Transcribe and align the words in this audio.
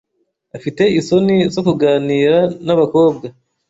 Afite 0.57 0.83
isoni 0.99 1.35
zo 1.53 1.61
kuganira 1.67 2.37
nabakobwa. 2.65 3.25